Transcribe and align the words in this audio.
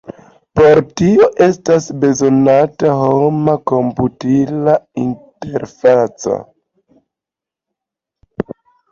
Por 0.59 0.79
tio 0.99 1.25
estas 1.47 1.89
bezonata 2.05 2.93
homa-komputila 3.01 4.73
interfaco. 5.03 6.39